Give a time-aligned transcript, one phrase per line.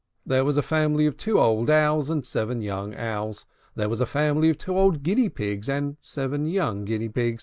[0.25, 3.45] There was a family of two old Owls and seven young Owls.
[3.75, 7.39] There was a family of two old Guinea Pigs and seven young Guinea Pigs.